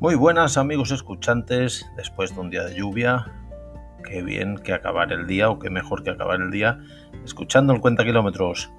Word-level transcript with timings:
Muy 0.00 0.14
buenas 0.14 0.56
amigos 0.56 0.92
escuchantes, 0.92 1.84
después 1.94 2.34
de 2.34 2.40
un 2.40 2.48
día 2.48 2.64
de 2.64 2.74
lluvia, 2.74 3.26
qué 4.02 4.22
bien 4.22 4.56
que 4.56 4.72
acabar 4.72 5.12
el 5.12 5.26
día 5.26 5.50
o 5.50 5.58
qué 5.58 5.68
mejor 5.68 6.02
que 6.02 6.08
acabar 6.08 6.40
el 6.40 6.50
día 6.50 6.78
escuchando 7.22 7.74
el 7.74 7.82
cuenta 7.82 8.02
kilómetros. 8.02 8.72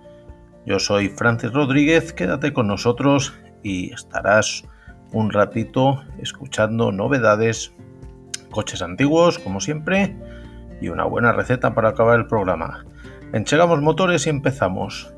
Yo 0.66 0.80
soy 0.80 1.10
Francis 1.10 1.54
Rodríguez, 1.54 2.12
quédate 2.12 2.54
con 2.54 2.68
nosotros 2.68 3.36
y 3.62 3.94
estarás 3.94 4.64
un 5.12 5.30
ratito 5.32 6.02
escuchando 6.18 6.92
novedades, 6.92 7.72
coches 8.50 8.82
antiguos 8.82 9.38
como 9.38 9.60
siempre 9.60 10.18
y 10.82 10.90
una 10.90 11.04
buena 11.04 11.34
receta 11.34 11.76
para 11.76 11.90
acabar 11.90 12.18
el 12.18 12.26
programa. 12.26 12.84
Enchegamos 13.32 13.80
motores 13.80 14.26
y 14.26 14.32
empezamos. 14.32 15.14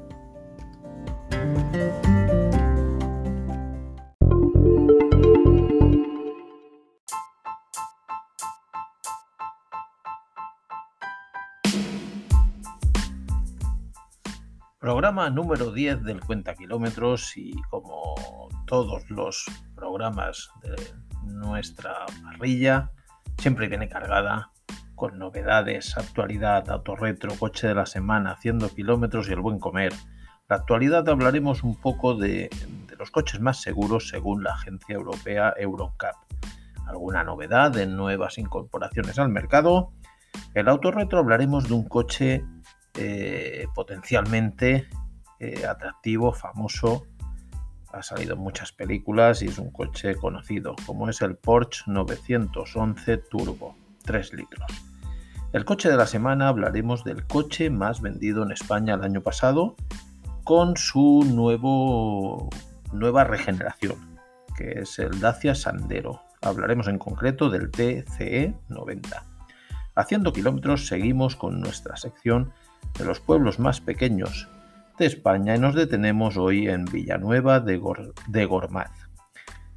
Número 15.13 15.71
10 15.71 16.03
del 16.03 16.21
Cuenta 16.21 16.55
Kilómetros 16.55 17.37
y 17.37 17.53
como 17.69 18.49
todos 18.65 19.07
los 19.11 19.45
programas 19.75 20.49
de 20.63 20.75
nuestra 21.23 22.07
parrilla, 22.23 22.89
siempre 23.37 23.67
viene 23.67 23.87
cargada 23.87 24.49
con 24.95 25.19
novedades, 25.19 25.95
actualidad, 25.99 26.67
autorretro, 26.71 27.35
coche 27.35 27.67
de 27.67 27.75
la 27.75 27.85
semana, 27.85 28.31
haciendo 28.31 28.69
kilómetros 28.69 29.29
y 29.29 29.33
el 29.33 29.41
buen 29.41 29.59
comer. 29.59 29.93
La 30.49 30.55
actualidad 30.55 31.07
hablaremos 31.07 31.61
un 31.61 31.75
poco 31.75 32.15
de, 32.15 32.49
de 32.87 32.95
los 32.95 33.11
coches 33.11 33.39
más 33.39 33.61
seguros 33.61 34.09
según 34.09 34.43
la 34.43 34.53
agencia 34.53 34.95
europea 34.95 35.53
Euroncap. 35.55 36.15
Alguna 36.87 37.23
novedad 37.23 37.77
en 37.77 37.95
nuevas 37.95 38.39
incorporaciones 38.39 39.19
al 39.19 39.29
mercado. 39.29 39.91
El 40.55 40.67
autorretro 40.69 41.19
hablaremos 41.19 41.67
de 41.67 41.75
un 41.75 41.87
coche 41.87 42.43
eh, 42.95 43.67
potencialmente 43.75 44.87
eh, 45.39 45.65
atractivo, 45.65 46.31
famoso. 46.33 47.05
Ha 47.91 48.01
salido 48.01 48.33
en 48.33 48.39
muchas 48.39 48.71
películas 48.71 49.41
y 49.41 49.47
es 49.47 49.59
un 49.59 49.71
coche 49.71 50.15
conocido, 50.15 50.75
como 50.85 51.09
es 51.09 51.21
el 51.21 51.35
Porsche 51.35 51.83
911 51.87 53.17
Turbo, 53.29 53.75
3 54.03 54.33
litros. 54.33 54.71
El 55.53 55.65
coche 55.65 55.89
de 55.89 55.97
la 55.97 56.07
semana 56.07 56.47
hablaremos 56.47 57.03
del 57.03 57.27
coche 57.27 57.69
más 57.69 58.01
vendido 58.01 58.41
en 58.43 58.51
España 58.51 58.95
el 58.95 59.03
año 59.03 59.21
pasado, 59.21 59.75
con 60.43 60.75
su 60.77 61.23
nuevo, 61.27 62.49
nueva 62.91 63.23
regeneración, 63.23 64.17
que 64.57 64.79
es 64.79 64.97
el 64.97 65.19
Dacia 65.19 65.53
Sandero. 65.53 66.21
Hablaremos 66.41 66.87
en 66.87 66.97
concreto 66.97 67.49
del 67.51 67.69
TCE 67.69 68.55
90. 68.69 69.23
Haciendo 69.95 70.33
kilómetros 70.33 70.87
seguimos 70.87 71.35
con 71.35 71.61
nuestra 71.61 71.95
sección 71.97 72.51
de 72.97 73.05
los 73.05 73.19
pueblos 73.19 73.59
más 73.59 73.79
pequeños 73.79 74.47
de 74.97 75.05
España 75.05 75.55
y 75.55 75.59
nos 75.59 75.75
detenemos 75.75 76.37
hoy 76.37 76.67
en 76.67 76.85
Villanueva 76.85 77.59
de, 77.59 77.77
Gormaz. 77.77 78.91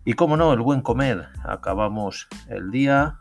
Y 0.05 0.13
como 0.13 0.37
no, 0.37 0.53
el 0.53 0.61
buen 0.61 0.83
comer. 0.83 1.29
Acabamos 1.45 2.29
el 2.49 2.71
día, 2.71 3.19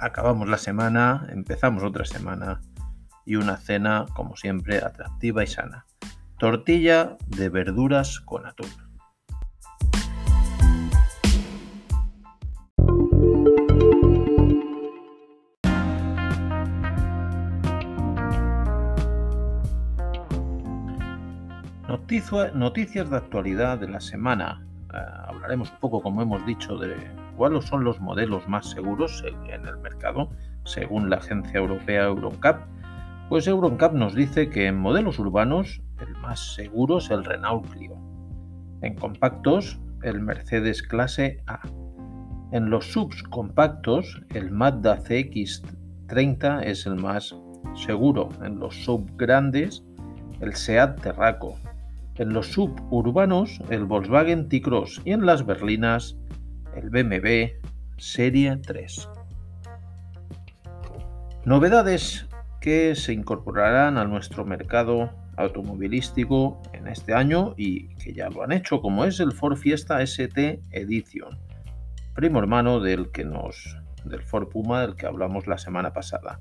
acabamos 0.00 0.48
la 0.48 0.58
semana, 0.58 1.26
empezamos 1.30 1.82
otra 1.82 2.04
semana 2.04 2.60
y 3.24 3.36
una 3.36 3.56
cena, 3.56 4.06
como 4.14 4.36
siempre, 4.36 4.78
atractiva 4.78 5.44
y 5.44 5.46
sana. 5.46 5.86
Tortilla 6.38 7.16
de 7.28 7.48
verduras 7.48 8.20
con 8.20 8.46
atún. 8.46 8.83
Noticias 22.54 23.10
de 23.10 23.16
actualidad 23.16 23.78
de 23.78 23.88
la 23.88 24.00
semana. 24.00 24.64
Eh, 24.92 24.96
hablaremos 25.26 25.70
un 25.72 25.78
poco, 25.80 26.00
como 26.00 26.22
hemos 26.22 26.46
dicho, 26.46 26.76
de 26.76 26.94
cuáles 27.36 27.64
son 27.64 27.82
los 27.82 28.00
modelos 28.00 28.46
más 28.46 28.70
seguros 28.70 29.24
en 29.48 29.66
el 29.66 29.76
mercado, 29.78 30.30
según 30.64 31.10
la 31.10 31.16
agencia 31.16 31.58
europea 31.58 32.04
Euroncap. 32.04 32.66
Pues 33.28 33.48
Euroncap 33.48 33.94
nos 33.94 34.14
dice 34.14 34.48
que 34.48 34.68
en 34.68 34.78
modelos 34.78 35.18
urbanos 35.18 35.82
el 36.00 36.14
más 36.16 36.54
seguro 36.54 36.98
es 36.98 37.10
el 37.10 37.24
Renault 37.24 37.68
Clio. 37.72 37.96
En 38.82 38.94
compactos, 38.94 39.80
el 40.02 40.20
Mercedes 40.20 40.82
clase 40.82 41.42
A. 41.48 41.60
En 42.52 42.70
los 42.70 42.92
subs 42.92 43.24
compactos, 43.24 44.22
el 44.34 44.52
Mazda 44.52 44.98
CX30 44.98 46.62
es 46.62 46.86
el 46.86 46.94
más 46.94 47.34
seguro. 47.74 48.28
En 48.44 48.60
los 48.60 48.84
sub 48.84 49.10
grandes, 49.16 49.84
el 50.40 50.54
Seat 50.54 51.00
Terraco 51.00 51.58
en 52.16 52.32
los 52.32 52.52
suburbanos 52.52 53.60
el 53.70 53.84
Volkswagen 53.84 54.48
T-Cross 54.48 55.02
y 55.04 55.12
en 55.12 55.26
las 55.26 55.44
berlinas 55.44 56.16
el 56.76 56.90
BMW 56.90 57.58
Serie 57.96 58.56
3. 58.56 59.08
Novedades 61.44 62.26
que 62.60 62.94
se 62.94 63.12
incorporarán 63.12 63.98
a 63.98 64.04
nuestro 64.04 64.44
mercado 64.44 65.10
automovilístico 65.36 66.62
en 66.72 66.88
este 66.88 67.12
año 67.12 67.54
y 67.56 67.94
que 67.96 68.14
ya 68.14 68.30
lo 68.30 68.42
han 68.42 68.52
hecho, 68.52 68.80
como 68.80 69.04
es 69.04 69.20
el 69.20 69.32
Ford 69.32 69.56
Fiesta 69.56 70.00
ST 70.00 70.62
Edition, 70.70 71.38
primo 72.14 72.38
hermano 72.38 72.80
del 72.80 73.10
que 73.10 73.24
nos 73.24 73.76
del 74.04 74.22
Ford 74.22 74.48
Puma 74.48 74.82
del 74.82 74.96
que 74.96 75.06
hablamos 75.06 75.46
la 75.46 75.58
semana 75.58 75.92
pasada. 75.92 76.40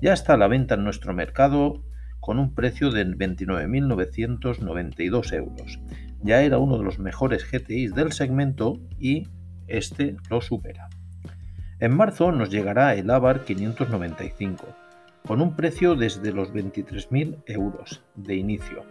Ya 0.00 0.12
está 0.12 0.34
a 0.34 0.36
la 0.36 0.48
venta 0.48 0.74
en 0.74 0.84
nuestro 0.84 1.14
mercado 1.14 1.82
con 2.28 2.38
un 2.38 2.54
precio 2.54 2.90
de 2.90 3.06
29.992 3.06 5.32
euros. 5.32 5.80
Ya 6.22 6.42
era 6.42 6.58
uno 6.58 6.76
de 6.76 6.84
los 6.84 6.98
mejores 6.98 7.50
GTIs 7.50 7.94
del 7.94 8.12
segmento 8.12 8.78
y 9.00 9.26
este 9.66 10.14
lo 10.28 10.42
supera. 10.42 10.90
En 11.80 11.96
marzo 11.96 12.30
nos 12.30 12.50
llegará 12.50 12.94
el 12.96 13.08
Avar 13.08 13.46
595, 13.46 14.66
con 15.26 15.40
un 15.40 15.56
precio 15.56 15.94
desde 15.94 16.30
los 16.30 16.52
23.000 16.52 17.44
euros 17.46 18.02
de 18.14 18.36
inicio. 18.36 18.84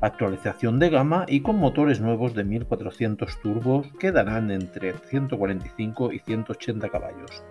Actualización 0.00 0.78
de 0.78 0.88
gama 0.88 1.26
y 1.28 1.40
con 1.40 1.58
motores 1.58 2.00
nuevos 2.00 2.32
de 2.32 2.44
1400 2.44 3.42
turbos 3.42 3.88
que 4.00 4.10
darán 4.10 4.50
entre 4.50 4.94
145 4.94 6.14
y 6.14 6.18
180 6.20 6.88
caballos. 6.88 7.44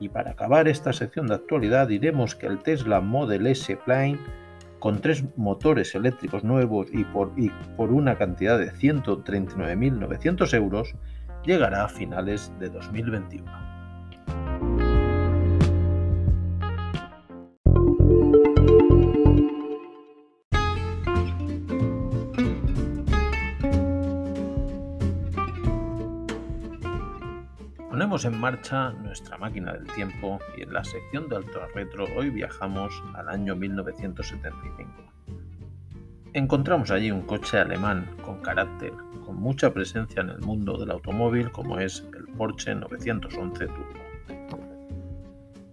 Y 0.00 0.08
para 0.08 0.30
acabar 0.30 0.68
esta 0.68 0.94
sección 0.94 1.26
de 1.26 1.34
actualidad 1.34 1.88
diremos 1.88 2.34
que 2.34 2.46
el 2.46 2.60
Tesla 2.60 3.02
Model 3.02 3.46
S 3.46 3.76
Plain 3.84 4.18
con 4.84 5.00
tres 5.00 5.24
motores 5.38 5.94
eléctricos 5.94 6.44
nuevos 6.44 6.88
y 6.92 7.04
por, 7.04 7.32
una 7.90 8.18
cantidad 8.18 8.58
de 8.58 8.70
139.900 8.70 10.52
euros, 10.52 10.94
llegará 11.42 11.86
a 11.86 11.88
finales 11.88 12.52
de 12.60 12.68
2021. 12.68 13.73
Ponemos 27.94 28.24
en 28.24 28.40
marcha 28.40 28.90
nuestra 28.90 29.38
máquina 29.38 29.72
del 29.72 29.86
tiempo 29.86 30.40
y 30.58 30.62
en 30.62 30.72
la 30.72 30.82
sección 30.82 31.28
de 31.28 31.36
Alto 31.36 31.60
Retro 31.76 32.08
hoy 32.16 32.28
viajamos 32.28 32.92
al 33.14 33.28
año 33.28 33.54
1975. 33.54 34.90
Encontramos 36.32 36.90
allí 36.90 37.12
un 37.12 37.20
coche 37.20 37.56
alemán 37.56 38.04
con 38.24 38.42
carácter, 38.42 38.90
con 39.24 39.36
mucha 39.36 39.72
presencia 39.72 40.22
en 40.22 40.30
el 40.30 40.40
mundo 40.40 40.76
del 40.76 40.90
automóvil 40.90 41.52
como 41.52 41.78
es 41.78 42.04
el 42.16 42.24
Porsche 42.36 42.74
911 42.74 43.66
Turbo. 43.66 44.64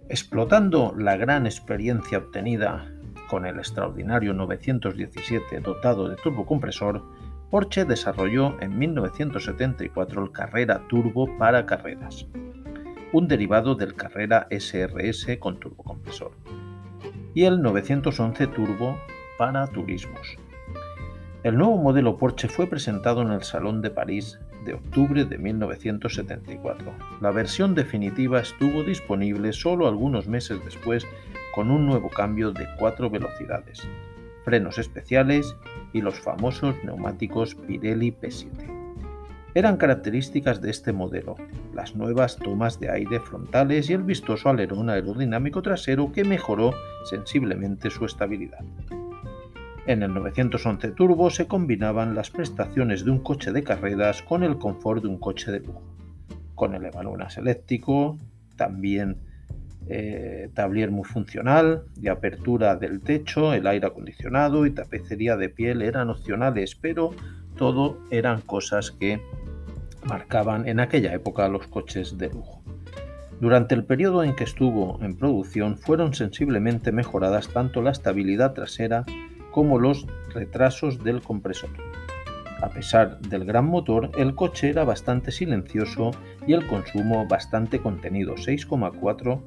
Explotando 0.08 0.94
la 0.96 1.16
gran 1.16 1.46
experiencia 1.46 2.18
obtenida 2.18 2.86
con 3.28 3.46
el 3.46 3.58
extraordinario 3.58 4.32
917 4.32 5.58
dotado 5.58 6.08
de 6.08 6.14
turbocompresor, 6.14 7.02
Porsche 7.52 7.84
desarrolló 7.84 8.58
en 8.62 8.78
1974 8.78 10.24
el 10.24 10.32
Carrera 10.32 10.88
Turbo 10.88 11.28
para 11.36 11.66
carreras, 11.66 12.26
un 13.12 13.28
derivado 13.28 13.74
del 13.74 13.94
Carrera 13.94 14.46
SRS 14.50 15.36
con 15.38 15.60
turbocompresor, 15.60 16.32
y 17.34 17.44
el 17.44 17.60
911 17.60 18.46
Turbo 18.46 18.98
para 19.36 19.66
turismos. 19.66 20.38
El 21.42 21.58
nuevo 21.58 21.76
modelo 21.76 22.16
Porsche 22.16 22.48
fue 22.48 22.66
presentado 22.68 23.20
en 23.20 23.32
el 23.32 23.42
Salón 23.42 23.82
de 23.82 23.90
París 23.90 24.40
de 24.64 24.72
octubre 24.72 25.26
de 25.26 25.36
1974. 25.36 26.90
La 27.20 27.32
versión 27.32 27.74
definitiva 27.74 28.40
estuvo 28.40 28.82
disponible 28.82 29.52
solo 29.52 29.86
algunos 29.86 30.26
meses 30.26 30.58
después 30.64 31.06
con 31.54 31.70
un 31.70 31.84
nuevo 31.84 32.08
cambio 32.08 32.50
de 32.52 32.66
cuatro 32.78 33.10
velocidades, 33.10 33.86
frenos 34.44 34.78
especiales 34.78 35.56
y 35.92 36.00
los 36.00 36.18
famosos 36.18 36.74
neumáticos 36.84 37.54
Pirelli 37.54 38.12
P7. 38.12 38.48
Eran 39.54 39.76
características 39.76 40.62
de 40.62 40.70
este 40.70 40.92
modelo, 40.92 41.36
las 41.74 41.94
nuevas 41.94 42.38
tomas 42.38 42.80
de 42.80 42.90
aire 42.90 43.20
frontales 43.20 43.90
y 43.90 43.92
el 43.92 44.02
vistoso 44.02 44.48
alerón 44.48 44.88
aerodinámico 44.88 45.60
trasero 45.60 46.10
que 46.10 46.24
mejoró 46.24 46.72
sensiblemente 47.04 47.90
su 47.90 48.06
estabilidad. 48.06 48.64
En 49.86 50.02
el 50.02 50.14
911 50.14 50.92
Turbo 50.92 51.28
se 51.28 51.48
combinaban 51.48 52.14
las 52.14 52.30
prestaciones 52.30 53.04
de 53.04 53.10
un 53.10 53.18
coche 53.18 53.52
de 53.52 53.62
carreras 53.62 54.22
con 54.22 54.42
el 54.42 54.56
confort 54.56 55.02
de 55.02 55.08
un 55.08 55.18
coche 55.18 55.50
de 55.50 55.60
lujo, 55.60 55.82
con 56.54 56.74
el 56.74 56.88
eléctrico, 57.36 58.16
también 58.56 59.18
eh, 59.88 60.50
tablier 60.54 60.90
muy 60.90 61.04
funcional 61.04 61.84
y 62.00 62.08
apertura 62.08 62.76
del 62.76 63.00
techo, 63.00 63.52
el 63.52 63.66
aire 63.66 63.86
acondicionado 63.86 64.64
y 64.66 64.70
tapicería 64.70 65.36
de 65.36 65.48
piel 65.48 65.82
eran 65.82 66.10
opcionales, 66.10 66.74
pero 66.74 67.10
todo 67.56 67.98
eran 68.10 68.40
cosas 68.40 68.90
que 68.92 69.20
marcaban 70.04 70.68
en 70.68 70.80
aquella 70.80 71.12
época 71.12 71.48
los 71.48 71.66
coches 71.66 72.16
de 72.18 72.30
lujo. 72.30 72.62
Durante 73.40 73.74
el 73.74 73.84
periodo 73.84 74.22
en 74.22 74.36
que 74.36 74.44
estuvo 74.44 75.00
en 75.02 75.16
producción 75.16 75.76
fueron 75.76 76.14
sensiblemente 76.14 76.92
mejoradas 76.92 77.48
tanto 77.48 77.82
la 77.82 77.90
estabilidad 77.90 78.52
trasera 78.52 79.04
como 79.50 79.78
los 79.78 80.06
retrasos 80.32 81.02
del 81.02 81.20
compresor. 81.22 81.70
A 82.62 82.68
pesar 82.68 83.18
del 83.20 83.44
gran 83.44 83.66
motor, 83.66 84.12
el 84.16 84.36
coche 84.36 84.70
era 84.70 84.84
bastante 84.84 85.32
silencioso 85.32 86.12
y 86.46 86.52
el 86.52 86.68
consumo 86.68 87.26
bastante 87.26 87.80
contenido, 87.80 88.36
6,4 88.36 89.40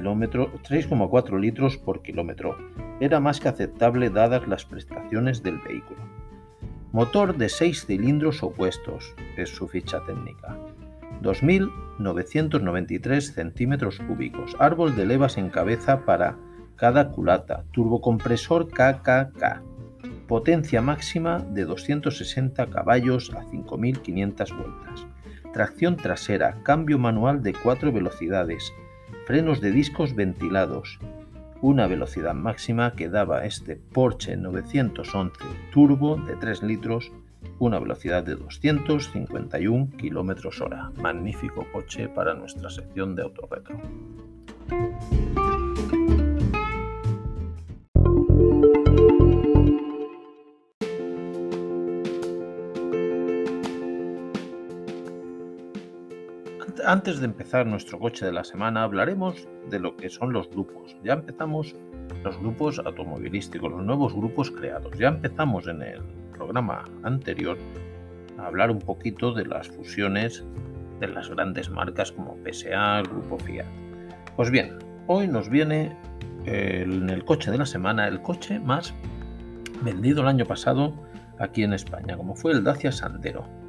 3,4 0.00 1.40
litros 1.40 1.76
por 1.76 2.02
kilómetro. 2.02 2.56
Era 3.00 3.20
más 3.20 3.40
que 3.40 3.48
aceptable 3.48 4.10
dadas 4.10 4.46
las 4.48 4.64
prestaciones 4.64 5.42
del 5.42 5.58
vehículo. 5.58 6.00
Motor 6.92 7.36
de 7.36 7.48
6 7.48 7.86
cilindros 7.86 8.42
opuestos 8.42 9.14
es 9.36 9.48
su 9.48 9.66
ficha 9.66 10.04
técnica. 10.04 10.58
2.993 11.22 13.20
centímetros 13.20 13.98
cúbicos. 13.98 14.54
Árbol 14.58 14.94
de 14.94 15.06
levas 15.06 15.38
en 15.38 15.48
cabeza 15.48 16.04
para 16.04 16.36
cada 16.76 17.10
culata. 17.10 17.64
Turbocompresor 17.72 18.68
KKK. 18.68 19.62
Potencia 20.26 20.82
máxima 20.82 21.38
de 21.38 21.64
260 21.64 22.66
caballos 22.66 23.32
a 23.34 23.42
5.500 23.44 24.56
vueltas. 24.56 25.06
Tracción 25.52 25.96
trasera. 25.96 26.58
Cambio 26.62 26.98
manual 26.98 27.42
de 27.42 27.54
4 27.54 27.92
velocidades. 27.92 28.72
Frenos 29.26 29.60
de 29.60 29.70
discos 29.70 30.14
ventilados 30.14 30.98
una 31.62 31.86
velocidad 31.86 32.34
máxima 32.34 32.94
que 32.94 33.08
daba 33.08 33.44
este 33.44 33.76
Porsche 33.76 34.36
911 34.36 35.32
Turbo 35.72 36.16
de 36.16 36.34
3 36.34 36.64
litros, 36.64 37.12
una 37.60 37.78
velocidad 37.78 38.24
de 38.24 38.34
251 38.34 39.90
km 39.96 40.60
hora. 40.60 40.90
Magnífico 41.00 41.64
coche 41.72 42.08
para 42.08 42.34
nuestra 42.34 42.68
sección 42.68 43.14
de 43.14 43.22
autorretro. 43.22 43.80
Antes 56.84 57.20
de 57.20 57.26
empezar 57.26 57.64
nuestro 57.64 58.00
coche 58.00 58.26
de 58.26 58.32
la 58.32 58.42
semana, 58.42 58.82
hablaremos 58.82 59.46
de 59.70 59.78
lo 59.78 59.96
que 59.96 60.10
son 60.10 60.32
los 60.32 60.50
grupos. 60.50 60.96
Ya 61.04 61.12
empezamos 61.12 61.76
los 62.24 62.36
grupos 62.38 62.80
automovilísticos, 62.80 63.70
los 63.70 63.84
nuevos 63.84 64.12
grupos 64.12 64.50
creados. 64.50 64.98
Ya 64.98 65.08
empezamos 65.08 65.68
en 65.68 65.80
el 65.80 66.02
programa 66.32 66.82
anterior 67.04 67.56
a 68.36 68.46
hablar 68.46 68.72
un 68.72 68.80
poquito 68.80 69.32
de 69.32 69.46
las 69.46 69.68
fusiones 69.68 70.44
de 70.98 71.06
las 71.06 71.28
grandes 71.28 71.70
marcas 71.70 72.10
como 72.10 72.36
PSA, 72.44 73.02
Grupo 73.02 73.38
Fiat. 73.38 73.66
Pues 74.34 74.50
bien, 74.50 74.76
hoy 75.06 75.28
nos 75.28 75.48
viene 75.48 75.96
en 76.46 77.10
el 77.10 77.24
coche 77.24 77.52
de 77.52 77.58
la 77.58 77.66
semana 77.66 78.08
el 78.08 78.20
coche 78.22 78.58
más 78.58 78.92
vendido 79.82 80.22
el 80.22 80.26
año 80.26 80.46
pasado 80.46 80.94
aquí 81.38 81.62
en 81.62 81.74
España, 81.74 82.16
como 82.16 82.34
fue 82.34 82.50
el 82.52 82.64
Dacia 82.64 82.90
Sandero 82.90 83.61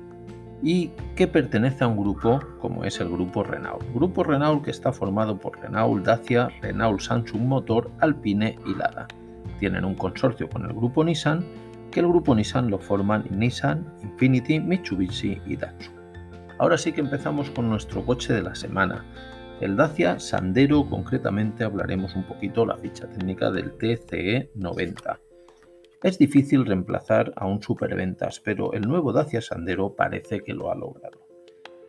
y 0.64 0.92
que 1.18 1.28
pertenece 1.28 1.84
a 1.84 1.88
un 1.88 1.98
grupo 1.98 2.40
como 2.60 2.86
es 2.86 3.02
el 3.02 3.10
grupo 3.10 3.44
Renault. 3.44 3.84
Grupo 3.94 4.24
Renault 4.24 4.64
que 4.64 4.72
está 4.72 4.94
formado 4.94 5.38
por 5.38 5.60
Renault, 5.60 6.06
Dacia, 6.06 6.48
Renault 6.62 7.02
Samsung 7.02 7.42
Motor, 7.42 7.92
Alpine 8.00 8.58
y 8.66 8.74
Lada. 8.74 9.08
Tienen 9.60 9.84
un 9.84 9.96
consorcio 9.96 10.50
con 10.50 10.64
el 10.64 10.74
grupo 10.74 11.04
Nissan, 11.04 11.46
que 11.92 12.00
el 12.00 12.08
grupo 12.08 12.34
Nissan 12.34 12.70
lo 12.70 12.80
forman 12.80 13.26
Nissan, 13.30 13.86
Infiniti, 14.02 14.60
Mitsubishi 14.60 15.42
y 15.46 15.58
Datsun. 15.58 15.94
Ahora 16.60 16.78
sí 16.78 16.94
que 16.94 17.02
empezamos 17.02 17.50
con 17.50 17.70
nuestro 17.70 18.06
coche 18.06 18.32
de 18.32 18.44
la 18.44 18.56
semana. 18.56 19.04
El 19.60 19.76
Dacia 19.76 20.18
Sandero, 20.18 20.90
concretamente 20.90 21.66
hablaremos 21.66 22.16
un 22.16 22.24
poquito 22.24 22.66
la 22.66 22.78
ficha 22.78 23.08
técnica 23.08 23.52
del 23.52 23.74
TCE 23.74 24.52
90 24.56 25.20
es 26.04 26.20
difícil 26.20 26.66
reemplazar 26.66 27.32
a 27.38 27.46
un 27.46 27.62
superventas, 27.62 28.42
pero 28.42 28.74
el 28.74 28.82
nuevo 28.82 29.14
Dacia 29.14 29.42
Sandero 29.42 29.96
parece 29.96 30.42
que 30.42 30.54
lo 30.54 30.70
ha 30.70 30.76
logrado. 30.76 31.26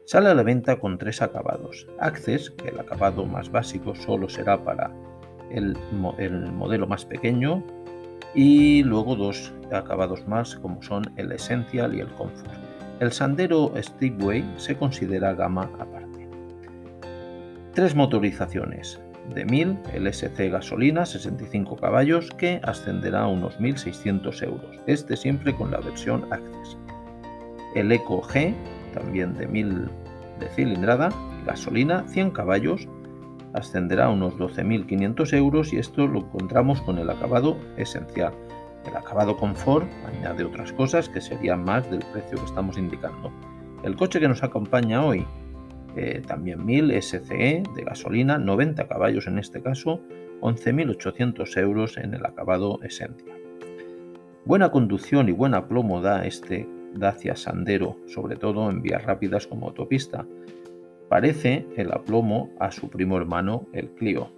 Sale 0.06 0.28
a 0.28 0.34
la 0.34 0.44
venta 0.44 0.78
con 0.78 0.98
tres 0.98 1.20
acabados. 1.20 1.88
Access, 1.98 2.50
que 2.50 2.68
el 2.68 2.78
acabado 2.78 3.24
más 3.24 3.50
básico 3.50 3.94
solo 3.94 4.28
será 4.28 4.62
para 4.62 4.92
el, 5.50 5.76
modelo 5.92 6.86
más 6.86 7.04
pequeño, 7.04 7.64
y 8.34 8.82
luego 8.84 9.16
dos 9.16 9.52
acabados 9.72 10.26
más 10.28 10.56
como 10.56 10.82
son 10.82 11.04
el 11.16 11.32
Essential 11.32 11.94
y 11.94 12.00
el 12.00 12.08
Comfort. 12.14 12.52
El 13.00 13.10
Sandero 13.10 13.72
Steepway 13.76 14.44
se 14.56 14.76
considera 14.76 15.34
gama 15.34 15.70
aparte. 15.80 16.28
Tres 17.72 17.94
motorizaciones, 17.96 19.00
de 19.32 19.44
1000, 19.44 19.78
el 19.92 20.06
SC 20.06 20.50
gasolina 20.50 21.06
65 21.06 21.76
caballos 21.76 22.30
que 22.30 22.60
ascenderá 22.62 23.22
a 23.22 23.28
unos 23.28 23.58
1.600 23.58 24.42
euros, 24.42 24.76
este 24.86 25.16
siempre 25.16 25.54
con 25.54 25.70
la 25.70 25.78
versión 25.78 26.24
Access. 26.30 26.76
El 27.74 27.90
Eco 27.90 28.22
G, 28.22 28.54
también 28.92 29.34
de 29.34 29.46
1000 29.46 29.88
de 30.40 30.48
cilindrada, 30.50 31.10
gasolina 31.46 32.04
100 32.08 32.30
caballos, 32.30 32.88
ascenderá 33.52 34.06
a 34.06 34.10
unos 34.10 34.34
12.500 34.34 35.32
euros 35.36 35.72
y 35.72 35.78
esto 35.78 36.06
lo 36.06 36.20
encontramos 36.20 36.80
con 36.82 36.98
el 36.98 37.08
acabado 37.08 37.56
esencial. 37.76 38.32
El 38.86 38.96
acabado 38.96 39.36
confort 39.36 39.88
añade 40.06 40.44
otras 40.44 40.72
cosas 40.72 41.08
que 41.08 41.20
serían 41.20 41.64
más 41.64 41.88
del 41.90 42.04
precio 42.12 42.36
que 42.38 42.44
estamos 42.44 42.76
indicando. 42.76 43.32
El 43.82 43.96
coche 43.96 44.20
que 44.20 44.28
nos 44.28 44.42
acompaña 44.42 45.04
hoy, 45.04 45.26
eh, 45.96 46.22
también 46.26 46.64
1000 46.64 47.02
SCE 47.02 47.62
de 47.74 47.84
gasolina, 47.84 48.38
90 48.38 48.86
caballos 48.88 49.26
en 49.26 49.38
este 49.38 49.62
caso, 49.62 50.00
11.800 50.40 51.56
euros 51.58 51.96
en 51.96 52.14
el 52.14 52.24
acabado 52.26 52.80
Essentia. 52.82 53.34
Buena 54.44 54.70
conducción 54.70 55.28
y 55.28 55.32
buen 55.32 55.54
aplomo 55.54 56.00
da 56.00 56.26
este 56.26 56.68
Dacia 56.94 57.34
Sandero, 57.34 57.96
sobre 58.06 58.36
todo 58.36 58.70
en 58.70 58.82
vías 58.82 59.04
rápidas 59.04 59.46
como 59.46 59.68
autopista. 59.68 60.26
Parece 61.08 61.66
el 61.76 61.92
aplomo 61.92 62.50
a 62.58 62.70
su 62.70 62.88
primo 62.88 63.16
hermano, 63.16 63.66
el 63.72 63.90
Clio. 63.90 64.30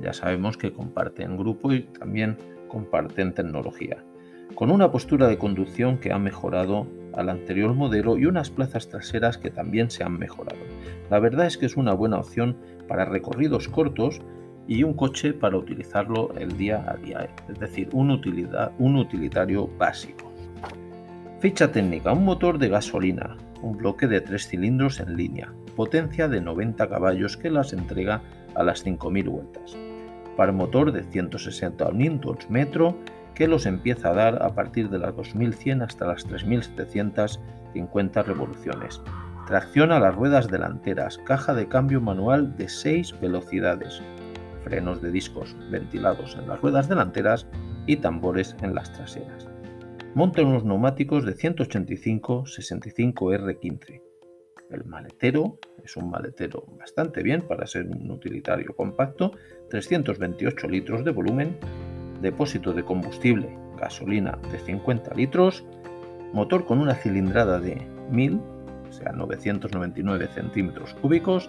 Ya 0.00 0.12
sabemos 0.12 0.56
que 0.56 0.72
comparten 0.72 1.36
grupo 1.36 1.72
y 1.72 1.82
también 1.82 2.36
comparten 2.68 3.34
tecnología 3.34 4.02
con 4.54 4.70
una 4.70 4.90
postura 4.90 5.28
de 5.28 5.38
conducción 5.38 5.98
que 5.98 6.12
ha 6.12 6.18
mejorado 6.18 6.86
al 7.14 7.28
anterior 7.28 7.74
modelo 7.74 8.18
y 8.18 8.26
unas 8.26 8.50
plazas 8.50 8.88
traseras 8.88 9.38
que 9.38 9.50
también 9.50 9.90
se 9.90 10.04
han 10.04 10.18
mejorado. 10.18 10.60
La 11.10 11.18
verdad 11.18 11.46
es 11.46 11.58
que 11.58 11.66
es 11.66 11.76
una 11.76 11.92
buena 11.92 12.18
opción 12.18 12.56
para 12.88 13.04
recorridos 13.04 13.68
cortos 13.68 14.20
y 14.66 14.82
un 14.84 14.94
coche 14.94 15.32
para 15.32 15.56
utilizarlo 15.56 16.32
el 16.38 16.56
día 16.56 16.84
a 16.88 16.96
día, 16.96 17.28
es 17.48 17.58
decir, 17.58 17.88
un, 17.92 18.10
utilidad, 18.10 18.72
un 18.78 18.96
utilitario 18.96 19.68
básico. 19.78 20.32
Ficha 21.40 21.72
técnica, 21.72 22.12
un 22.12 22.24
motor 22.24 22.58
de 22.58 22.68
gasolina, 22.68 23.36
un 23.62 23.76
bloque 23.76 24.06
de 24.06 24.20
tres 24.20 24.46
cilindros 24.46 25.00
en 25.00 25.16
línea, 25.16 25.52
potencia 25.74 26.28
de 26.28 26.40
90 26.40 26.88
caballos 26.88 27.36
que 27.36 27.50
las 27.50 27.72
entrega 27.72 28.22
a 28.54 28.62
las 28.62 28.86
5.000 28.86 29.28
vueltas. 29.28 29.76
Para 30.36 30.52
motor 30.52 30.92
de 30.92 31.02
160 31.02 31.90
Nm 31.92 32.20
que 33.34 33.48
los 33.48 33.66
empieza 33.66 34.10
a 34.10 34.14
dar 34.14 34.42
a 34.42 34.54
partir 34.54 34.90
de 34.90 34.98
las 34.98 35.16
2100 35.16 35.82
hasta 35.82 36.06
las 36.06 36.24
3750 36.24 38.22
revoluciones. 38.22 39.00
Tracción 39.46 39.92
a 39.92 40.00
las 40.00 40.14
ruedas 40.14 40.48
delanteras, 40.48 41.18
caja 41.18 41.52
de 41.54 41.68
cambio 41.68 42.00
manual 42.00 42.56
de 42.56 42.68
6 42.68 43.20
velocidades, 43.20 44.02
frenos 44.62 45.02
de 45.02 45.10
discos 45.10 45.56
ventilados 45.70 46.36
en 46.36 46.48
las 46.48 46.60
ruedas 46.60 46.88
delanteras 46.88 47.46
y 47.86 47.96
tambores 47.96 48.56
en 48.62 48.74
las 48.74 48.92
traseras. 48.92 49.48
Monta 50.14 50.42
unos 50.42 50.64
neumáticos 50.64 51.24
de 51.24 51.34
185-65R15. 51.34 54.02
El 54.70 54.84
maletero 54.84 55.58
es 55.84 55.96
un 55.96 56.10
maletero 56.10 56.64
bastante 56.78 57.22
bien 57.22 57.42
para 57.42 57.66
ser 57.66 57.86
un 57.86 58.10
utilitario 58.10 58.74
compacto, 58.74 59.32
328 59.70 60.68
litros 60.68 61.04
de 61.04 61.10
volumen 61.10 61.58
depósito 62.22 62.72
de 62.72 62.84
combustible, 62.84 63.58
gasolina 63.78 64.38
de 64.50 64.58
50 64.58 65.14
litros, 65.14 65.64
motor 66.32 66.64
con 66.64 66.78
una 66.78 66.94
cilindrada 66.94 67.60
de 67.60 67.86
1000, 68.10 68.40
o 68.88 68.92
sea, 68.92 69.12
999 69.12 70.28
centímetros 70.28 70.94
cúbicos, 70.94 71.48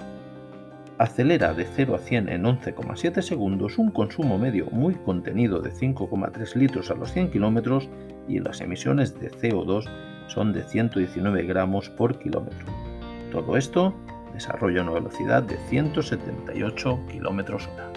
acelera 0.98 1.53
de 1.53 1.65
0 1.65 1.96
a 1.96 2.00
100 2.00 2.30
en 2.30 2.44
11,7 2.44 3.22
segundos, 3.22 3.77
un 3.77 3.92
consumo 3.92 4.38
medio 4.38 4.68
muy 4.72 4.96
contenido 4.96 5.60
de 5.60 5.72
5,3 5.72 6.56
litros 6.56 6.92
a 6.92 6.96
los 6.96 7.12
100 7.12 7.32
kilómetros 7.32 7.89
y 8.27 8.39
las 8.39 8.62
emisiones 8.62 9.20
de 9.20 9.32
CO2 9.32 9.89
son 10.27 10.53
de 10.53 10.63
119 10.63 11.44
gramos 11.44 11.89
por 11.89 12.20
kilómetro. 12.20 12.65
Todo 13.32 13.58
esto 13.58 13.94
desarrolla 14.34 14.84
una 14.84 14.92
velocidad 14.92 15.44
de 15.44 15.58
178 15.70 17.00
kilómetros 17.12 17.68
hora. 17.68 17.93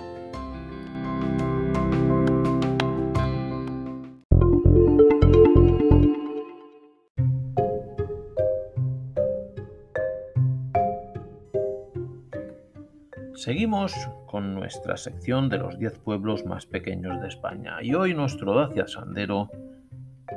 Seguimos 13.47 13.95
con 14.27 14.57
nuestra 14.57 14.97
sección 14.97 15.49
de 15.49 15.59
los 15.59 15.79
10 15.79 16.01
pueblos 16.01 16.45
más 16.45 16.67
pequeños 16.67 17.21
de 17.21 17.29
España 17.29 17.77
y 17.81 17.95
hoy 17.95 18.13
nuestro 18.13 18.57
Dacia 18.57 18.89
Sandero 18.89 19.53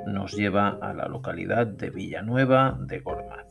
nos 0.05 0.37
lleva 0.37 0.77
a 0.79 0.93
la 0.93 1.07
localidad 1.07 1.65
de 1.65 1.89
Villanueva 1.89 2.77
de 2.79 2.99
Gormaz, 2.99 3.47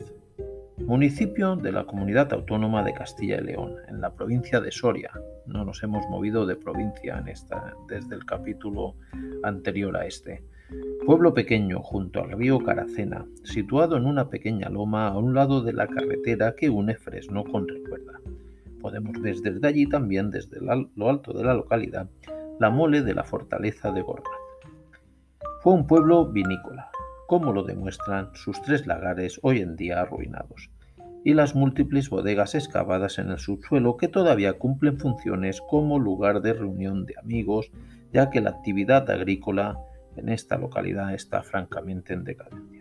municipio 0.77 1.57
de 1.57 1.73
la 1.73 1.83
Comunidad 1.83 2.31
Autónoma 2.31 2.83
de 2.83 2.93
Castilla 2.93 3.35
y 3.41 3.43
León, 3.43 3.75
en 3.89 3.99
la 3.99 4.13
provincia 4.13 4.61
de 4.61 4.71
Soria. 4.71 5.11
No 5.45 5.65
nos 5.65 5.83
hemos 5.83 6.07
movido 6.07 6.45
de 6.45 6.55
provincia 6.55 7.17
en 7.17 7.27
esta, 7.27 7.73
desde 7.89 8.15
el 8.15 8.25
capítulo 8.25 8.95
anterior 9.43 9.97
a 9.97 10.05
este. 10.05 10.41
Pueblo 11.05 11.33
pequeño 11.33 11.81
junto 11.81 12.23
al 12.23 12.31
río 12.31 12.59
Caracena, 12.59 13.25
situado 13.43 13.97
en 13.97 14.05
una 14.05 14.29
pequeña 14.29 14.69
loma 14.69 15.09
a 15.09 15.17
un 15.17 15.33
lado 15.33 15.61
de 15.61 15.73
la 15.73 15.87
carretera 15.87 16.55
que 16.55 16.69
une 16.69 16.95
Fresno 16.95 17.43
con 17.43 17.67
Recuerda. 17.67 18.21
Podemos 18.81 19.19
ver 19.21 19.35
desde 19.37 19.67
allí 19.67 19.85
también, 19.87 20.31
desde 20.31 20.59
lo 20.61 21.09
alto 21.09 21.33
de 21.33 21.43
la 21.43 21.53
localidad, 21.53 22.09
la 22.59 22.69
mole 22.69 23.01
de 23.01 23.13
la 23.13 23.23
fortaleza 23.23 23.91
de 23.91 24.01
Gormaz. 24.01 24.31
Fue 25.61 25.73
un 25.73 25.87
pueblo 25.87 26.25
vinícola, 26.25 26.89
como 27.27 27.53
lo 27.53 27.63
demuestran 27.63 28.29
sus 28.33 28.61
tres 28.61 28.87
lagares 28.87 29.39
hoy 29.43 29.59
en 29.59 29.75
día 29.75 30.01
arruinados, 30.01 30.69
y 31.23 31.33
las 31.33 31.55
múltiples 31.55 32.09
bodegas 32.09 32.55
excavadas 32.55 33.19
en 33.19 33.29
el 33.29 33.39
subsuelo 33.39 33.97
que 33.97 34.07
todavía 34.07 34.53
cumplen 34.53 34.97
funciones 34.97 35.61
como 35.61 35.99
lugar 35.99 36.41
de 36.41 36.53
reunión 36.53 37.05
de 37.05 37.15
amigos, 37.17 37.71
ya 38.13 38.29
que 38.29 38.41
la 38.41 38.51
actividad 38.51 39.09
agrícola 39.09 39.77
en 40.15 40.29
esta 40.29 40.57
localidad 40.57 41.13
está 41.13 41.43
francamente 41.43 42.13
en 42.13 42.23
decadencia. 42.23 42.78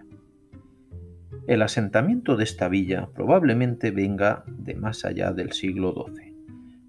El 1.49 1.63
asentamiento 1.63 2.37
de 2.37 2.45
esta 2.45 2.69
villa 2.69 3.09
probablemente 3.15 3.91
venga 3.91 4.45
de 4.47 4.75
más 4.75 5.07
allá 5.07 5.33
del 5.33 5.53
siglo 5.53 5.95
XII, 5.95 6.35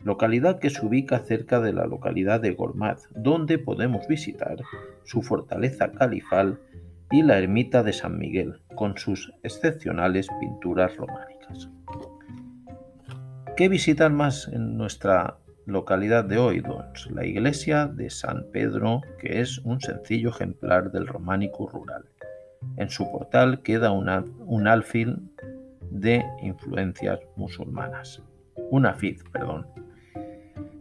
localidad 0.03 0.59
que 0.59 0.69
se 0.69 0.85
ubica 0.85 1.19
cerca 1.19 1.61
de 1.61 1.71
la 1.71 1.85
localidad 1.85 2.41
de 2.41 2.51
Gormaz, 2.51 3.07
donde 3.15 3.57
podemos 3.57 4.05
visitar 4.09 4.57
su 5.05 5.21
fortaleza 5.21 5.93
califal 5.93 6.59
y 7.09 7.23
la 7.23 7.37
ermita 7.37 7.83
de 7.83 7.93
San 7.93 8.19
Miguel, 8.19 8.59
con 8.75 8.97
sus 8.97 9.31
excepcionales 9.43 10.27
pinturas 10.41 10.93
románicas. 10.97 11.69
¿Qué 13.55 13.69
visitan 13.69 14.13
más 14.13 14.49
en 14.49 14.75
nuestra 14.75 15.37
localidad 15.67 16.25
de 16.25 16.37
hoy? 16.37 16.61
La 17.11 17.25
iglesia 17.25 17.87
de 17.87 18.09
San 18.09 18.43
Pedro, 18.51 19.03
que 19.21 19.39
es 19.39 19.59
un 19.59 19.79
sencillo 19.79 20.31
ejemplar 20.31 20.91
del 20.91 21.07
románico 21.07 21.65
rural 21.69 22.03
en 22.77 22.89
su 22.89 23.11
portal 23.11 23.61
queda 23.61 23.91
un 23.91 24.67
alfil 24.67 25.29
de 25.91 26.25
influencias 26.41 27.19
musulmanas. 27.35 28.21
Una 28.69 28.93
fid, 28.93 29.21
perdón. 29.31 29.67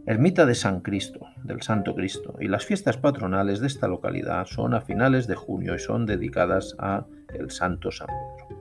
Ermita 0.07 0.47
de 0.47 0.55
San 0.55 0.81
Cristo, 0.81 1.27
del 1.45 1.61
Santo 1.61 1.95
Cristo, 1.95 2.37
y 2.41 2.49
las 2.49 2.65
fiestas 2.65 2.97
patronales 2.97 3.61
de 3.61 3.67
esta 3.67 3.89
localidad 3.89 4.47
son 4.47 4.73
a 4.73 4.81
finales 4.81 5.27
de 5.27 5.35
junio 5.35 5.75
y 5.75 5.79
son 5.79 6.07
dedicadas 6.07 6.75
a 6.79 7.05
el 7.35 7.51
Santo 7.51 7.91
San 7.91 8.07
Pedro. 8.07 8.59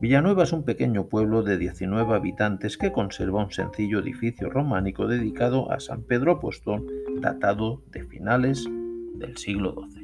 Villanueva 0.00 0.42
es 0.42 0.52
un 0.52 0.64
pequeño 0.64 1.06
pueblo 1.06 1.44
de 1.44 1.58
19 1.58 2.12
habitantes 2.16 2.76
que 2.76 2.90
conserva 2.90 3.44
un 3.44 3.52
sencillo 3.52 4.00
edificio 4.00 4.50
románico 4.50 5.06
dedicado 5.06 5.70
a 5.70 5.78
San 5.78 6.02
Pedro 6.02 6.32
Apóstol, 6.32 6.84
datado 7.20 7.80
de 7.92 8.02
finales 8.02 8.68
del 9.14 9.36
siglo 9.36 9.76
XII. 9.88 10.01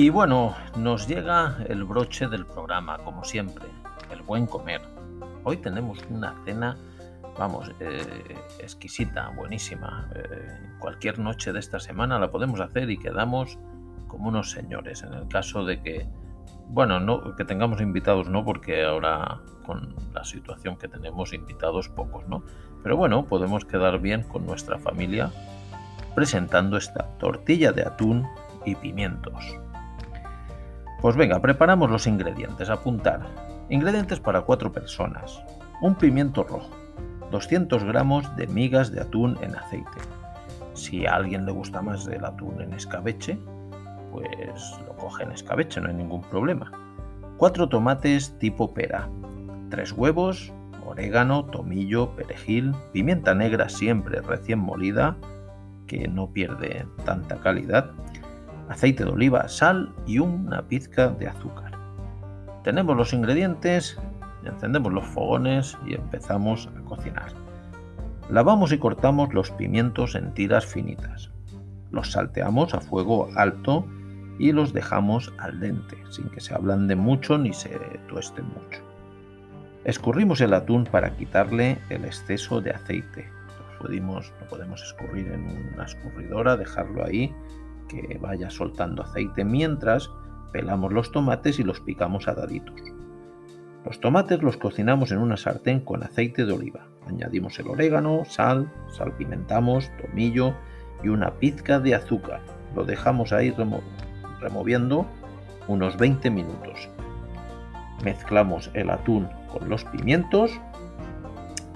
Y 0.00 0.08
bueno, 0.08 0.56
nos 0.78 1.06
llega 1.06 1.58
el 1.68 1.84
broche 1.84 2.26
del 2.26 2.46
programa, 2.46 2.96
como 2.96 3.22
siempre, 3.22 3.66
el 4.10 4.22
buen 4.22 4.46
comer. 4.46 4.80
Hoy 5.44 5.58
tenemos 5.58 5.98
una 6.08 6.42
cena, 6.46 6.78
vamos, 7.38 7.70
eh, 7.80 8.34
exquisita, 8.60 9.28
buenísima. 9.36 10.08
Eh, 10.14 10.58
cualquier 10.78 11.18
noche 11.18 11.52
de 11.52 11.58
esta 11.58 11.78
semana 11.78 12.18
la 12.18 12.30
podemos 12.30 12.60
hacer 12.60 12.88
y 12.88 12.96
quedamos 12.96 13.58
como 14.08 14.30
unos 14.30 14.52
señores. 14.52 15.02
En 15.02 15.12
el 15.12 15.28
caso 15.28 15.66
de 15.66 15.82
que, 15.82 16.08
bueno, 16.68 16.98
no 16.98 17.36
que 17.36 17.44
tengamos 17.44 17.82
invitados, 17.82 18.26
no, 18.26 18.42
porque 18.42 18.82
ahora 18.82 19.42
con 19.66 19.94
la 20.14 20.24
situación 20.24 20.78
que 20.78 20.88
tenemos 20.88 21.34
invitados 21.34 21.90
pocos, 21.90 22.26
¿no? 22.26 22.42
Pero 22.82 22.96
bueno, 22.96 23.26
podemos 23.26 23.66
quedar 23.66 23.98
bien 23.98 24.22
con 24.22 24.46
nuestra 24.46 24.78
familia 24.78 25.30
presentando 26.14 26.78
esta 26.78 27.06
tortilla 27.18 27.72
de 27.72 27.82
atún 27.82 28.26
y 28.64 28.74
pimientos. 28.76 29.60
Pues 31.00 31.16
venga, 31.16 31.40
preparamos 31.40 31.90
los 31.90 32.06
ingredientes. 32.06 32.68
Apuntar. 32.68 33.26
Ingredientes 33.70 34.20
para 34.20 34.42
cuatro 34.42 34.70
personas. 34.70 35.42
Un 35.80 35.94
pimiento 35.94 36.44
rojo. 36.44 36.68
200 37.30 37.84
gramos 37.84 38.36
de 38.36 38.46
migas 38.48 38.92
de 38.92 39.00
atún 39.00 39.38
en 39.40 39.56
aceite. 39.56 39.98
Si 40.74 41.06
a 41.06 41.14
alguien 41.14 41.46
le 41.46 41.52
gusta 41.52 41.80
más 41.80 42.06
el 42.06 42.22
atún 42.24 42.60
en 42.60 42.74
escabeche, 42.74 43.38
pues 44.12 44.78
lo 44.86 44.94
coge 44.96 45.22
en 45.22 45.32
escabeche, 45.32 45.80
no 45.80 45.88
hay 45.88 45.94
ningún 45.94 46.22
problema. 46.22 46.70
Cuatro 47.38 47.68
tomates 47.68 48.38
tipo 48.38 48.74
pera. 48.74 49.08
Tres 49.70 49.92
huevos, 49.92 50.52
orégano, 50.84 51.46
tomillo, 51.46 52.10
perejil, 52.14 52.74
pimienta 52.92 53.34
negra 53.34 53.70
siempre 53.70 54.20
recién 54.20 54.58
molida, 54.58 55.16
que 55.86 56.08
no 56.08 56.30
pierde 56.30 56.86
tanta 57.04 57.36
calidad, 57.36 57.90
aceite 58.70 59.04
de 59.04 59.10
oliva, 59.10 59.48
sal 59.48 59.92
y 60.06 60.20
una 60.20 60.62
pizca 60.62 61.08
de 61.08 61.28
azúcar. 61.28 61.72
Tenemos 62.62 62.96
los 62.96 63.12
ingredientes, 63.12 63.98
encendemos 64.44 64.92
los 64.92 65.04
fogones 65.06 65.76
y 65.86 65.94
empezamos 65.94 66.68
a 66.68 66.80
cocinar. 66.84 67.32
Lavamos 68.30 68.72
y 68.72 68.78
cortamos 68.78 69.34
los 69.34 69.50
pimientos 69.50 70.14
en 70.14 70.32
tiras 70.34 70.64
finitas. 70.64 71.30
Los 71.90 72.12
salteamos 72.12 72.72
a 72.72 72.80
fuego 72.80 73.28
alto 73.34 73.84
y 74.38 74.52
los 74.52 74.72
dejamos 74.72 75.32
al 75.38 75.58
dente, 75.58 75.98
sin 76.10 76.30
que 76.30 76.40
se 76.40 76.54
ablande 76.54 76.94
mucho 76.94 77.38
ni 77.38 77.52
se 77.52 77.76
tueste 78.08 78.40
mucho. 78.40 78.80
Escurrimos 79.84 80.40
el 80.42 80.54
atún 80.54 80.84
para 80.84 81.16
quitarle 81.16 81.78
el 81.88 82.04
exceso 82.04 82.60
de 82.60 82.70
aceite. 82.70 83.28
Lo 83.48 83.78
podemos, 83.80 84.32
podemos 84.48 84.80
escurrir 84.80 85.26
en 85.32 85.72
una 85.74 85.86
escurridora, 85.86 86.56
dejarlo 86.56 87.04
ahí 87.04 87.34
que 87.90 88.18
vaya 88.20 88.50
soltando 88.50 89.02
aceite 89.02 89.44
mientras 89.44 90.10
pelamos 90.52 90.92
los 90.92 91.10
tomates 91.10 91.58
y 91.58 91.64
los 91.64 91.80
picamos 91.80 92.28
a 92.28 92.34
daditos. 92.34 92.80
Los 93.84 94.00
tomates 94.00 94.42
los 94.42 94.56
cocinamos 94.56 95.10
en 95.10 95.18
una 95.18 95.36
sartén 95.36 95.80
con 95.80 96.02
aceite 96.02 96.44
de 96.44 96.52
oliva. 96.52 96.86
Añadimos 97.06 97.58
el 97.58 97.68
orégano, 97.68 98.24
sal, 98.24 98.70
salpimentamos, 98.92 99.90
tomillo 100.00 100.54
y 101.02 101.08
una 101.08 101.32
pizca 101.38 101.80
de 101.80 101.94
azúcar. 101.94 102.42
Lo 102.76 102.84
dejamos 102.84 103.32
ahí 103.32 103.54
removiendo 104.40 105.06
unos 105.66 105.96
20 105.96 106.30
minutos. 106.30 106.88
Mezclamos 108.04 108.70
el 108.74 108.90
atún 108.90 109.28
con 109.50 109.68
los 109.68 109.84
pimientos 109.84 110.60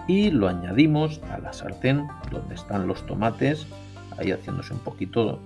y 0.07 0.31
lo 0.31 0.49
añadimos 0.49 1.21
a 1.31 1.39
la 1.39 1.53
sartén 1.53 2.07
donde 2.31 2.55
están 2.55 2.87
los 2.87 3.05
tomates, 3.07 3.67
ahí 4.19 4.31
haciéndose 4.31 4.75
un 4.75 4.81
poquito 4.81 5.41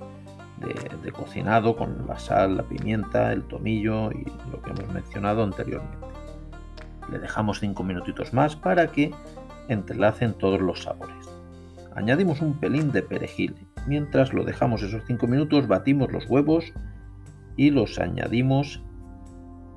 de, 0.61 1.12
cocinado 1.12 1.77
con 1.77 2.07
la 2.07 2.19
sal, 2.19 2.57
la 2.57 2.62
pimienta, 2.62 3.33
el 3.33 3.43
tomillo 3.45 4.11
y 4.12 4.25
lo 4.50 4.61
que 4.62 4.71
hemos 4.71 4.93
mencionado 4.93 5.43
anteriormente. 5.43 6.07
Le 7.11 7.19
dejamos 7.19 7.61
5 7.61 7.83
minutitos 7.83 8.33
más 8.33 8.57
para 8.57 8.88
que 8.88 9.12
entrelacen 9.69 10.35
todos 10.35 10.61
los 10.61 10.83
sabores. 10.83 11.29
Añadimos 11.95 12.41
un 12.41 12.55
pelín 12.55 12.93
de 12.93 13.03
perejil. 13.03 13.57
Mientras 13.87 14.33
lo 14.33 14.45
dejamos 14.45 14.83
esos 14.83 15.03
5 15.07 15.27
minutos, 15.27 15.67
batimos 15.67 16.12
los 16.12 16.27
huevos 16.29 16.73
y 17.57 17.71
los 17.71 17.99
añadimos, 17.99 18.83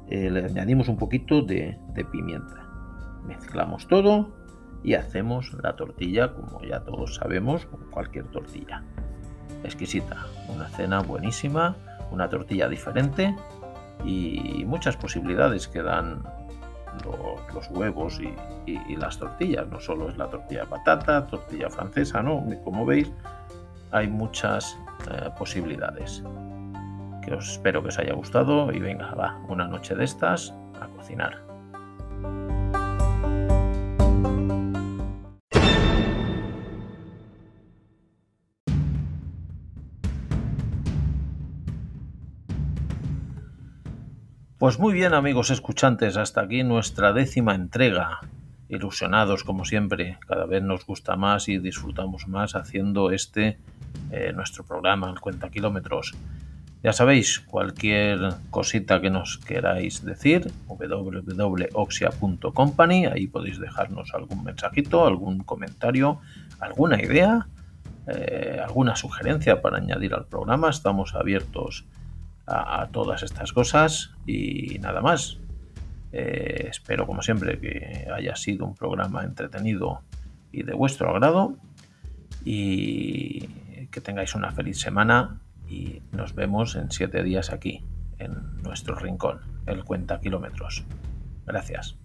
eh, 0.08 0.30
le 0.30 0.46
añadimos 0.46 0.88
un 0.88 0.98
poquito 0.98 1.42
de, 1.42 1.80
pimienta. 2.12 2.68
Mezclamos 3.26 3.88
todo 3.88 4.36
y 4.84 4.94
hacemos 4.94 5.52
la 5.64 5.76
tortilla, 5.76 6.34
como 6.34 6.62
ya 6.64 6.84
todos 6.84 7.16
sabemos, 7.16 7.66
con 7.66 7.90
cualquier 7.90 8.26
tortilla. 8.26 8.84
Exquisita, 9.64 10.18
una 10.50 10.68
cena 10.70 11.02
buenísima, 11.02 11.76
una 12.12 12.30
tortilla 12.30 12.68
diferente 12.68 13.36
y 14.04 14.64
muchas 14.66 14.98
posibilidades 14.98 15.68
que 15.68 15.84
dan 15.84 16.24
los, 17.54 17.70
huevos 17.70 18.20
y, 18.20 18.96
las 18.96 19.18
tortillas. 19.18 19.68
No 19.68 19.80
solo 19.80 20.10
es 20.10 20.18
la 20.18 20.28
tortilla 20.28 20.62
de 20.62 20.68
patata, 20.68 21.28
tortilla 21.28 21.70
francesa, 21.70 22.22
¿no? 22.22 22.44
Como 22.64 22.86
veis, 22.86 23.12
hay 23.92 24.08
muchas 24.08 24.78
eh, 25.10 25.30
posibilidades. 25.38 26.24
Que 27.22 27.34
os 27.34 27.52
espero 27.52 27.82
que 27.82 27.90
os 27.90 28.00
haya 28.00 28.14
gustado 28.14 28.72
y 28.72 28.80
venga, 28.80 29.14
va, 29.14 29.40
una 29.48 29.68
noche 29.68 29.96
de 29.96 30.04
estas 30.04 30.54
a 30.80 30.88
cocinar. 30.88 31.51
Pues 44.62 44.78
muy 44.78 44.94
bien 44.94 45.16
amigos 45.16 45.50
escuchantes, 45.50 46.18
hasta 46.18 46.42
aquí 46.42 46.62
nuestra 46.62 47.14
décima 47.14 47.56
entrega. 47.56 48.20
Ilusionados 48.70 49.44
como 49.44 49.66
siempre, 49.66 50.20
cada 50.28 50.46
vez 50.46 50.62
nos 50.62 50.86
gusta 50.86 51.16
más 51.16 51.50
y 51.50 51.58
disfrutamos 51.58 52.28
más 52.28 52.54
haciendo 52.54 53.10
este 53.10 53.58
eh, 54.12 54.34
nuestro 54.36 54.64
programa, 54.64 55.10
el 55.10 55.20
Cuenta 55.20 55.50
Kilómetros. 55.50 56.14
Ya 56.84 56.94
sabéis, 56.94 57.40
cualquier 57.40 58.36
cosita 58.52 59.02
que 59.02 59.10
nos 59.10 59.40
queráis 59.40 60.06
decir, 60.06 60.52
www.oxia.company, 60.68 63.08
ahí 63.08 63.26
podéis 63.26 63.60
dejarnos 63.60 64.14
algún 64.14 64.44
mensajito, 64.44 65.08
algún 65.08 65.40
comentario, 65.40 66.20
alguna 66.60 67.02
idea, 67.02 67.48
eh, 68.06 68.60
alguna 68.64 68.96
sugerencia 68.96 69.60
para 69.60 69.78
añadir 69.78 70.14
al 70.14 70.28
programa. 70.28 70.70
Estamos 70.70 71.16
abiertos 71.16 71.88
a, 72.52 72.90
todas 72.92 73.24
estas 73.24 73.54
cosas 73.54 74.12
y 74.26 74.78
nada 74.80 75.02
más. 75.02 75.40
Eh, 76.14 76.68
espero 76.70 77.08
como 77.08 77.22
siempre 77.22 77.58
que 77.60 78.08
haya 78.14 78.36
sido 78.36 78.66
un 78.66 78.76
programa 78.76 79.24
entretenido 79.24 80.02
y 80.52 80.64
de 80.64 80.74
vuestro 80.74 81.10
agrado 81.10 81.56
y 82.44 83.48
que 83.92 84.02
tengáis 84.02 84.36
una 84.36 84.52
feliz 84.52 84.80
semana 84.80 85.40
y 85.70 86.02
nos 86.12 86.36
vemos 86.36 86.76
en 86.76 86.92
siete 86.92 87.24
días 87.24 87.52
aquí 87.52 87.84
en 88.20 88.62
nuestro 88.62 88.96
rincón, 88.96 89.40
el 89.66 89.84
cuenta 89.84 90.20
kilómetros. 90.20 90.84
Gracias. 91.46 92.01